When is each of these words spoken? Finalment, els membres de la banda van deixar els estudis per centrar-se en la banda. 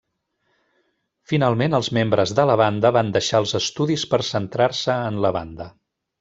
Finalment, 1.31 1.75
els 1.79 1.89
membres 1.97 2.33
de 2.39 2.45
la 2.51 2.55
banda 2.63 2.93
van 2.99 3.13
deixar 3.19 3.43
els 3.45 3.55
estudis 3.61 4.09
per 4.15 4.23
centrar-se 4.33 4.99
en 5.13 5.23
la 5.29 5.35
banda. 5.39 5.71